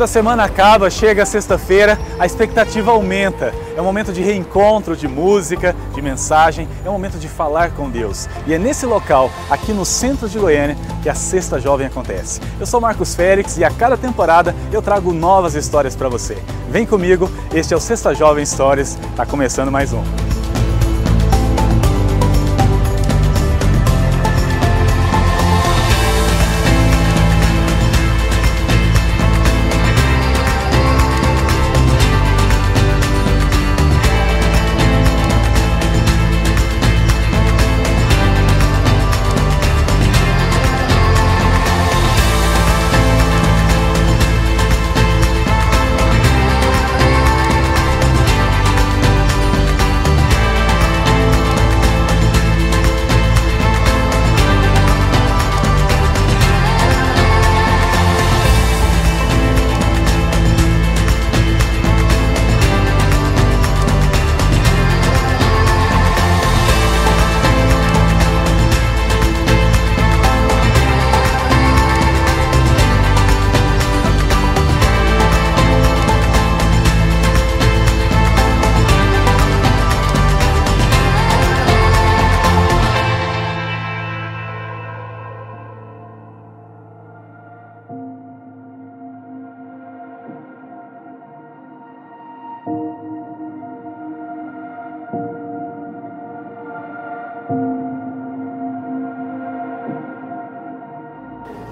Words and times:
Quando 0.00 0.08
a 0.08 0.12
semana 0.14 0.44
acaba, 0.44 0.88
chega 0.88 1.24
a 1.24 1.26
sexta-feira, 1.26 1.98
a 2.18 2.24
expectativa 2.24 2.90
aumenta. 2.90 3.52
É 3.76 3.82
um 3.82 3.84
momento 3.84 4.14
de 4.14 4.22
reencontro, 4.22 4.96
de 4.96 5.06
música, 5.06 5.76
de 5.94 6.00
mensagem, 6.00 6.66
é 6.82 6.88
um 6.88 6.92
momento 6.94 7.18
de 7.18 7.28
falar 7.28 7.72
com 7.72 7.90
Deus. 7.90 8.26
E 8.46 8.54
é 8.54 8.58
nesse 8.58 8.86
local, 8.86 9.30
aqui 9.50 9.74
no 9.74 9.84
centro 9.84 10.26
de 10.26 10.38
Goiânia, 10.38 10.74
que 11.02 11.10
a 11.10 11.14
Sexta 11.14 11.60
Jovem 11.60 11.86
acontece. 11.86 12.40
Eu 12.58 12.64
sou 12.64 12.80
Marcos 12.80 13.14
Félix 13.14 13.58
e 13.58 13.62
a 13.62 13.70
cada 13.70 13.98
temporada 13.98 14.56
eu 14.72 14.80
trago 14.80 15.12
novas 15.12 15.54
histórias 15.54 15.94
para 15.94 16.08
você. 16.08 16.38
Vem 16.70 16.86
comigo, 16.86 17.30
este 17.52 17.74
é 17.74 17.76
o 17.76 17.80
Sexta 17.80 18.14
Jovem 18.14 18.46
Stories, 18.46 18.96
está 19.10 19.26
começando 19.26 19.70
mais 19.70 19.92
um. 19.92 20.39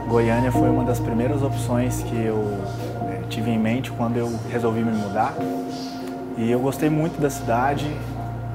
Goiânia 0.08 0.50
foi 0.50 0.70
uma 0.70 0.84
das 0.84 0.98
primeiras 0.98 1.42
opções 1.42 2.02
que 2.02 2.16
eu 2.16 2.42
é, 3.10 3.20
tive 3.28 3.50
em 3.50 3.58
mente 3.58 3.92
quando 3.92 4.16
eu 4.16 4.34
resolvi 4.50 4.82
me 4.82 4.90
mudar. 4.90 5.34
E 6.38 6.50
eu 6.50 6.58
gostei 6.58 6.88
muito 6.88 7.20
da 7.20 7.28
cidade, 7.28 7.84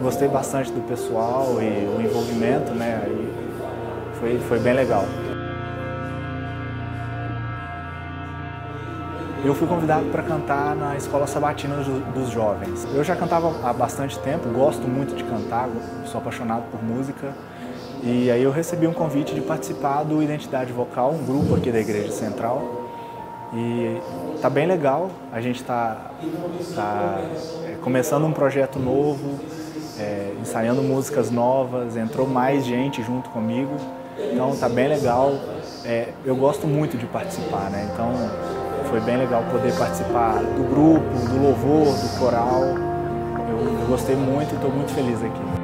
Gostei 0.00 0.28
bastante 0.28 0.70
do 0.70 0.80
pessoal 0.82 1.58
e 1.60 1.98
o 1.98 2.00
envolvimento, 2.00 2.72
né? 2.72 3.02
E 3.08 4.18
foi, 4.18 4.38
foi 4.48 4.58
bem 4.60 4.74
legal. 4.74 5.04
Eu 9.42 9.54
fui 9.54 9.66
convidado 9.66 10.04
para 10.10 10.22
cantar 10.22 10.76
na 10.76 10.96
Escola 10.96 11.26
Sabatina 11.26 11.76
dos 12.14 12.28
Jovens. 12.28 12.86
Eu 12.94 13.02
já 13.02 13.16
cantava 13.16 13.50
há 13.66 13.72
bastante 13.72 14.18
tempo, 14.18 14.46
gosto 14.50 14.86
muito 14.86 15.16
de 15.16 15.24
cantar, 15.24 15.66
sou 16.04 16.20
apaixonado 16.20 16.64
por 16.70 16.82
música. 16.82 17.32
E 18.02 18.30
aí 18.30 18.42
eu 18.42 18.50
recebi 18.50 18.86
um 18.86 18.94
convite 18.94 19.34
de 19.34 19.42
participar 19.42 20.04
do 20.04 20.22
Identidade 20.22 20.72
Vocal, 20.72 21.12
um 21.12 21.24
grupo 21.24 21.54
aqui 21.54 21.70
da 21.70 21.78
Igreja 21.78 22.10
Central. 22.10 22.88
E 23.52 24.00
tá 24.40 24.48
bem 24.48 24.66
legal, 24.66 25.10
a 25.30 25.40
gente 25.40 25.60
está 25.60 26.10
tá, 26.74 27.20
é, 27.66 27.74
começando 27.82 28.24
um 28.24 28.32
projeto 28.32 28.78
novo, 28.78 29.38
é, 29.98 30.32
ensaiando 30.40 30.82
músicas 30.82 31.30
novas, 31.30 31.96
entrou 31.96 32.26
mais 32.26 32.64
gente 32.64 33.02
junto 33.02 33.28
comigo, 33.30 33.72
então 34.32 34.56
tá 34.56 34.68
bem 34.68 34.88
legal. 34.88 35.34
É, 35.84 36.08
eu 36.24 36.36
gosto 36.36 36.66
muito 36.66 36.96
de 36.96 37.06
participar, 37.06 37.70
né? 37.70 37.90
Então 37.92 38.12
foi 38.88 39.00
bem 39.00 39.18
legal 39.18 39.42
poder 39.50 39.76
participar 39.76 40.34
do 40.36 40.68
grupo, 40.70 41.28
do 41.28 41.42
louvor, 41.42 41.86
do 41.86 42.18
coral. 42.18 42.62
Eu, 43.48 43.80
eu 43.80 43.86
gostei 43.88 44.16
muito 44.16 44.52
e 44.52 44.54
estou 44.54 44.70
muito 44.70 44.92
feliz 44.92 45.22
aqui. 45.22 45.59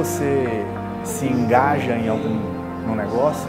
Você 0.00 0.64
se 1.04 1.26
engaja 1.26 1.92
em 1.92 2.08
algum 2.08 2.94
negócio, 2.96 3.48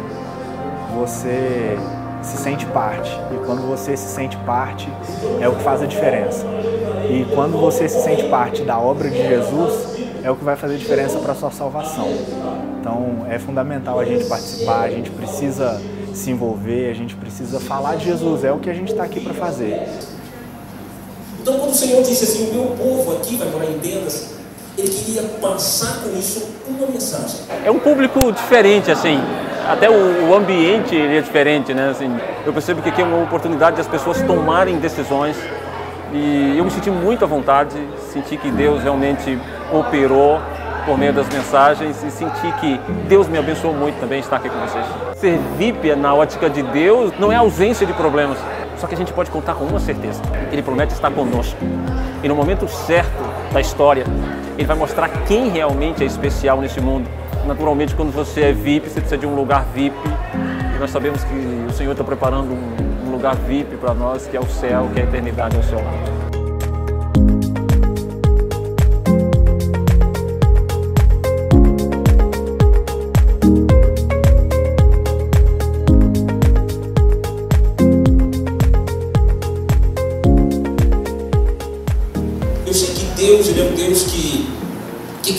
você 0.93 1.77
se 2.21 2.37
sente 2.37 2.65
parte. 2.67 3.09
E 3.09 3.45
quando 3.45 3.65
você 3.67 3.95
se 3.95 4.09
sente 4.09 4.35
parte, 4.45 4.91
é 5.39 5.47
o 5.47 5.55
que 5.55 5.63
faz 5.63 5.81
a 5.81 5.85
diferença. 5.85 6.45
E 7.09 7.25
quando 7.33 7.57
você 7.57 7.87
se 7.87 8.03
sente 8.03 8.23
parte 8.23 8.63
da 8.63 8.77
obra 8.77 9.09
de 9.09 9.17
Jesus, 9.17 9.97
é 10.21 10.29
o 10.29 10.35
que 10.35 10.43
vai 10.43 10.57
fazer 10.57 10.77
diferença 10.77 11.19
para 11.19 11.31
a 11.31 11.35
sua 11.35 11.51
salvação. 11.51 12.09
Então 12.79 13.25
é 13.29 13.39
fundamental 13.39 13.97
a 13.97 14.03
gente 14.03 14.25
participar, 14.25 14.81
a 14.81 14.89
gente 14.89 15.09
precisa 15.09 15.81
se 16.13 16.31
envolver, 16.31 16.91
a 16.91 16.93
gente 16.93 17.15
precisa 17.15 17.61
falar 17.61 17.95
de 17.95 18.05
Jesus, 18.05 18.43
é 18.43 18.51
o 18.51 18.59
que 18.59 18.69
a 18.69 18.73
gente 18.73 18.91
está 18.91 19.03
aqui 19.03 19.21
para 19.21 19.33
fazer. 19.33 19.87
Então 21.41 21.57
quando 21.59 21.71
o 21.71 21.75
Senhor 21.75 22.03
disse 22.03 22.25
assim, 22.25 22.51
o 22.51 22.53
meu 22.53 22.75
povo 22.75 23.13
aqui 23.13 23.37
vai 23.37 23.49
morar 23.49 23.65
em 23.65 23.79
tendas, 23.79 24.40
ele 24.81 24.89
queria 24.89 25.23
passar 25.41 26.01
com 26.01 26.17
isso 26.17 26.49
uma 26.67 26.87
mensagem. 26.87 27.41
É 27.63 27.69
um 27.69 27.79
público 27.79 28.31
diferente, 28.31 28.91
assim. 28.91 29.19
Até 29.67 29.89
o, 29.89 30.29
o 30.29 30.35
ambiente 30.35 30.99
é 30.99 31.21
diferente, 31.21 31.73
né? 31.73 31.89
Assim, 31.89 32.19
eu 32.45 32.51
percebo 32.51 32.81
que 32.81 32.89
aqui 32.89 33.01
é 33.01 33.05
uma 33.05 33.23
oportunidade 33.23 33.77
das 33.77 33.87
pessoas 33.87 34.21
tomarem 34.23 34.77
decisões 34.77 35.37
e 36.13 36.57
eu 36.57 36.65
me 36.65 36.71
senti 36.71 36.89
muito 36.89 37.23
à 37.23 37.27
vontade, 37.27 37.75
senti 38.11 38.35
que 38.35 38.49
Deus 38.51 38.81
realmente 38.81 39.37
operou 39.71 40.41
por 40.85 40.97
meio 40.97 41.13
das 41.13 41.29
mensagens 41.29 42.03
e 42.03 42.09
senti 42.09 42.51
que 42.59 42.79
Deus 43.07 43.27
me 43.27 43.37
abençoou 43.37 43.73
muito 43.73 43.99
também 43.99 44.19
estar 44.19 44.37
aqui 44.37 44.49
com 44.49 44.59
vocês. 44.59 44.85
Ser 45.15 45.39
VIP 45.57 45.95
na 45.95 46.13
ótica 46.13 46.49
de 46.49 46.63
Deus 46.63 47.13
não 47.19 47.31
é 47.31 47.35
ausência 47.35 47.85
de 47.85 47.93
problemas, 47.93 48.37
só 48.77 48.87
que 48.87 48.95
a 48.95 48.97
gente 48.97 49.13
pode 49.13 49.29
contar 49.29 49.53
com 49.53 49.63
uma 49.63 49.79
certeza: 49.79 50.21
Ele 50.51 50.63
promete 50.63 50.93
estar 50.93 51.11
conosco. 51.11 51.59
E 52.23 52.27
no 52.27 52.35
momento 52.35 52.67
certo 52.67 53.20
da 53.51 53.61
história, 53.61 54.05
ele 54.57 54.65
vai 54.65 54.75
mostrar 54.77 55.09
quem 55.25 55.49
realmente 55.49 56.03
é 56.03 56.05
especial 56.05 56.61
nesse 56.61 56.79
mundo. 56.79 57.09
Naturalmente, 57.45 57.95
quando 57.95 58.11
você 58.11 58.41
é 58.41 58.53
VIP, 58.53 58.89
você 58.89 58.99
precisa 58.99 59.17
de 59.17 59.25
um 59.25 59.35
lugar 59.35 59.65
VIP. 59.73 59.95
E 60.75 60.79
nós 60.79 60.89
sabemos 60.89 61.23
que 61.23 61.65
o 61.67 61.73
Senhor 61.73 61.91
está 61.91 62.03
preparando 62.03 62.53
um, 62.53 63.11
lugar 63.11 63.35
VIP 63.35 63.75
para 63.75 63.93
nós, 63.93 64.25
que 64.25 64.37
é 64.37 64.39
o 64.39 64.47
céu, 64.47 64.89
que 64.93 64.99
é 64.99 65.03
a 65.03 65.05
eternidade 65.05 65.57
ao 65.57 65.63
seu 65.63 65.77
lado. 65.77 66.30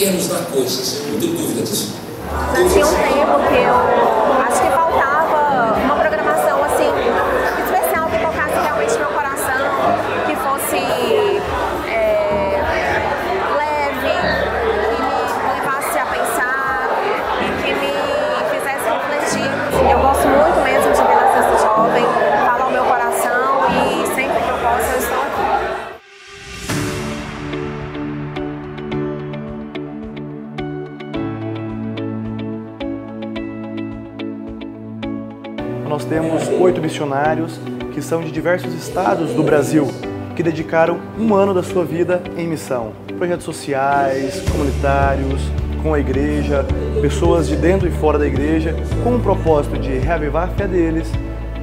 Que 0.03 0.09
quer 0.09 0.13
nos 0.15 0.27
dar 0.27 0.45
coisas. 0.47 1.03
Não 1.13 1.21
tenho 1.21 1.37
dúvida 1.37 1.63
disso. 1.63 1.93
Temos 35.99 36.49
oito 36.49 36.81
missionários 36.81 37.61
que 37.93 38.01
são 38.01 38.23
de 38.23 38.33
diversos 38.33 38.73
estados 38.75 39.33
do 39.33 39.43
Brasil 39.43 39.87
que 40.35 40.43
dedicaram 40.43 40.99
um 41.19 41.35
ano 41.35 41.53
da 41.53 41.63
sua 41.63 41.85
vida 41.85 42.23
em 42.39 42.47
missão. 42.49 42.93
Projetos 43.19 43.45
sociais, 43.45 44.43
comunitários, 44.51 45.43
com 45.83 45.93
a 45.93 46.01
igreja, 46.01 46.65
pessoas 47.03 47.47
de 47.47 47.57
dentro 47.57 47.87
e 47.87 47.91
fora 47.91 48.19
da 48.19 48.27
igreja, 48.27 48.75
com 49.05 49.17
o 49.17 49.21
propósito 49.21 49.79
de 49.79 49.91
reavivar 49.99 50.45
a 50.45 50.49
fé 50.49 50.67
deles, 50.67 51.11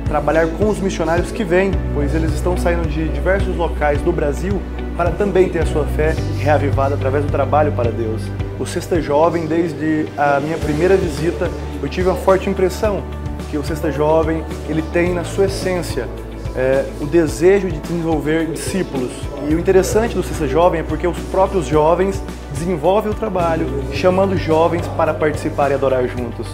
trabalhar 0.06 0.48
com 0.48 0.70
os 0.70 0.80
missionários 0.80 1.32
que 1.32 1.44
vêm, 1.44 1.72
pois 1.94 2.14
eles 2.14 2.32
estão 2.34 2.56
saindo 2.56 2.88
de 2.88 3.10
diversos 3.10 3.56
locais 3.56 4.00
do 4.02 4.12
Brasil 4.12 4.62
para 4.96 5.12
também 5.12 5.50
ter 5.50 5.60
a 5.60 5.66
sua 5.66 5.86
fé 5.86 6.14
reavivada 6.38 6.96
através 6.96 7.26
do 7.26 7.32
trabalho 7.32 7.72
para 7.72 7.90
Deus. 7.90 8.22
O 8.60 8.66
Sexta 8.66 9.02
Jovem, 9.02 9.48
desde 9.48 10.06
a 10.18 10.40
minha 10.40 10.58
primeira 10.58 10.96
visita, 10.96 11.50
eu 11.82 11.88
tive 11.88 12.10
uma 12.10 12.18
forte 12.18 12.50
impressão 12.50 13.02
que 13.50 13.58
o 13.58 13.64
Sexta 13.64 13.92
Jovem 13.92 14.44
ele 14.68 14.82
tem 14.94 15.14
na 15.14 15.24
sua 15.24 15.46
essência 15.46 16.08
é, 16.56 16.86
o 17.00 17.06
desejo 17.06 17.70
de 17.70 17.80
desenvolver 17.80 18.48
discípulos. 18.48 19.12
E 19.50 19.54
o 19.54 19.60
interessante 19.60 20.16
do 20.16 20.24
Sexta 20.24 20.48
Jovem 20.48 20.82
é 20.82 20.84
porque 20.84 21.08
os 21.08 21.18
próprios 21.32 21.66
jovens 21.66 22.22
desenvolvem 22.54 23.12
o 23.12 23.16
trabalho, 23.16 23.68
chamando 23.94 24.38
jovens 24.38 24.88
para 24.98 25.14
participar 25.14 25.72
e 25.72 25.74
adorar 25.74 26.08
juntos. 26.08 26.48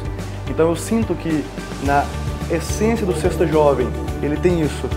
Então 0.49 0.69
eu 0.69 0.75
sinto 0.75 1.15
que 1.15 1.43
na 1.83 2.05
essência 2.51 3.05
do 3.05 3.15
Sexta 3.15 3.47
Jovem 3.47 3.87
ele 4.21 4.37
tem 4.37 4.61
isso, 4.61 4.87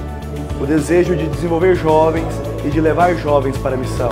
o 0.61 0.67
desejo 0.67 1.17
de 1.17 1.27
desenvolver 1.27 1.75
jovens 1.75 2.29
e 2.65 2.69
de 2.69 2.81
levar 2.81 3.15
jovens 3.15 3.57
para 3.57 3.75
a 3.75 3.79
missão. 3.79 4.11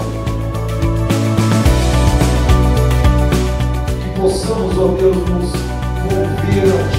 Que 4.02 4.20
possamos, 4.20 4.78
ó 4.78 4.88
Deus, 4.88 5.16
nos 5.16 5.52
mover 6.04 6.95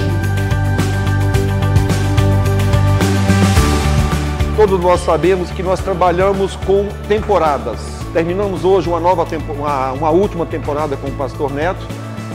todos 4.58 4.80
nós 4.80 5.02
sabemos 5.02 5.52
que 5.52 5.62
nós 5.62 5.78
trabalhamos 5.78 6.56
com 6.56 6.88
temporadas. 7.06 7.78
Terminamos 8.12 8.64
hoje 8.64 8.88
uma 8.88 8.98
nova 8.98 9.24
uma, 9.48 9.92
uma 9.92 10.10
última 10.10 10.44
temporada 10.44 10.96
com 10.96 11.06
o 11.06 11.12
Pastor 11.12 11.52
Neto 11.52 11.86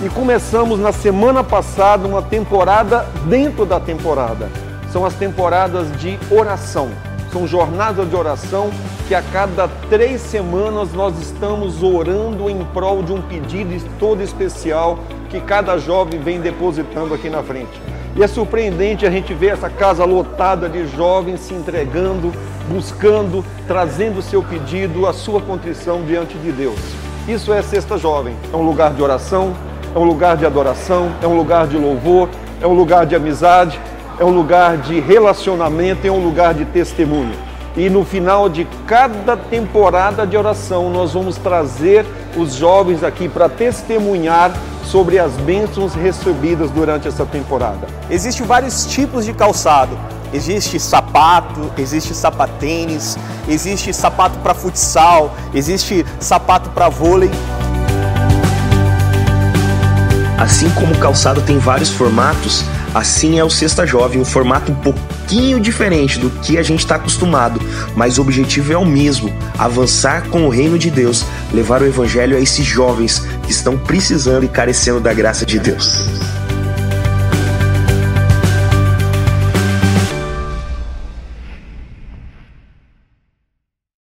e 0.01 0.07
começamos 0.07 0.79
na 0.79 0.93
semana 0.93 1.43
passada 1.43 2.07
uma 2.07 2.21
temporada 2.21 3.05
dentro 3.25 3.65
da 3.65 3.77
temporada. 3.77 4.49
São 4.89 5.05
as 5.05 5.13
temporadas 5.15 5.91
de 5.99 6.17
oração. 6.31 6.91
São 7.29 7.45
jornadas 7.45 8.09
de 8.09 8.15
oração 8.15 8.69
que 9.05 9.13
a 9.13 9.21
cada 9.21 9.67
três 9.89 10.21
semanas 10.21 10.93
nós 10.93 11.19
estamos 11.19 11.83
orando 11.83 12.49
em 12.49 12.63
prol 12.73 13.03
de 13.03 13.11
um 13.11 13.21
pedido 13.21 13.75
todo 13.99 14.23
especial 14.23 14.97
que 15.29 15.41
cada 15.41 15.77
jovem 15.77 16.21
vem 16.21 16.39
depositando 16.39 17.13
aqui 17.13 17.29
na 17.29 17.43
frente. 17.43 17.81
E 18.15 18.21
é 18.21 18.27
surpreendente 18.27 19.07
a 19.07 19.09
gente 19.09 19.33
ver 19.33 19.53
essa 19.53 19.69
casa 19.69 20.05
lotada 20.05 20.69
de 20.69 20.85
jovens 20.87 21.39
se 21.39 21.53
entregando, 21.53 22.31
buscando, 22.69 23.43
trazendo 23.67 24.19
o 24.19 24.21
seu 24.21 24.43
pedido, 24.43 25.07
a 25.07 25.13
sua 25.13 25.41
contrição 25.41 26.03
diante 26.03 26.37
de 26.37 26.51
Deus. 26.51 26.79
Isso 27.27 27.51
é 27.51 27.61
Sexta 27.63 27.97
Jovem. 27.97 28.35
É 28.53 28.55
um 28.55 28.61
lugar 28.61 28.93
de 28.93 29.01
oração, 29.01 29.55
é 29.95 29.97
um 29.97 30.03
lugar 30.03 30.37
de 30.37 30.45
adoração, 30.45 31.11
é 31.23 31.27
um 31.27 31.35
lugar 31.35 31.65
de 31.65 31.75
louvor, 31.75 32.29
é 32.61 32.67
um 32.67 32.73
lugar 32.73 33.07
de 33.07 33.15
amizade, 33.15 33.79
é 34.19 34.23
um 34.23 34.29
lugar 34.31 34.77
de 34.77 34.99
relacionamento, 34.99 36.05
é 36.05 36.11
um 36.11 36.23
lugar 36.23 36.53
de 36.53 36.65
testemunho. 36.65 37.33
E 37.75 37.89
no 37.89 38.05
final 38.05 38.47
de 38.47 38.67
cada 38.85 39.35
temporada 39.35 40.27
de 40.27 40.37
oração, 40.37 40.91
nós 40.91 41.13
vamos 41.13 41.35
trazer 41.37 42.05
os 42.37 42.53
jovens 42.53 43.03
aqui 43.03 43.27
para 43.27 43.49
testemunhar 43.49 44.51
sobre 44.85 45.19
as 45.19 45.33
bênçãos 45.33 45.93
recebidas 45.93 46.69
durante 46.71 47.07
essa 47.07 47.25
temporada. 47.25 47.87
Existem 48.09 48.45
vários 48.45 48.85
tipos 48.85 49.25
de 49.25 49.33
calçado. 49.33 49.97
Existe 50.33 50.79
sapato, 50.79 51.71
existe 51.77 52.15
sapatênis, 52.15 53.17
existe 53.47 53.93
sapato 53.93 54.39
para 54.39 54.55
futsal, 54.55 55.35
existe 55.53 56.03
sapato 56.19 56.71
para 56.71 56.89
vôlei. 56.89 57.29
Assim 60.43 60.69
como 60.71 60.93
o 60.93 60.97
calçado 60.97 61.41
tem 61.41 61.57
vários 61.57 61.89
formatos, 61.89 62.65
assim 62.93 63.39
é 63.39 63.43
o 63.43 63.49
Sexta 63.49 63.85
Jovem, 63.85 64.19
um 64.19 64.25
formato 64.25 64.71
um 64.71 64.75
pouquinho 64.75 65.59
diferente 65.59 66.19
do 66.19 66.29
que 66.29 66.57
a 66.57 66.63
gente 66.63 66.79
está 66.79 66.95
acostumado, 66.95 67.61
mas 67.95 68.17
o 68.17 68.21
objetivo 68.21 68.73
é 68.73 68.77
o 68.77 68.85
mesmo: 68.85 69.31
avançar 69.57 70.27
com 70.29 70.45
o 70.45 70.49
reino 70.49 70.77
de 70.77 70.91
Deus, 70.91 71.23
levar 71.53 71.81
o 71.81 71.85
evangelho 71.85 72.35
a 72.35 72.39
esses 72.39 72.65
jovens 72.65 73.23
que 73.43 73.51
estão 73.51 73.77
precisando 73.77 74.43
e 74.43 74.47
carecendo 74.47 74.99
da 74.99 75.13
graça 75.13 75.45
de 75.45 75.59
Deus. 75.59 76.32